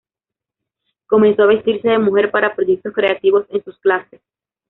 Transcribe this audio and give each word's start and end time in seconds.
Comenzó 1.05 1.43
a 1.43 1.45
vestirse 1.45 1.89
de 1.89 1.99
mujer 1.99 2.31
para 2.31 2.55
proyectos 2.55 2.91
creativos 2.91 3.45
en 3.49 3.63
sus 3.63 3.77
clases. 3.77 4.19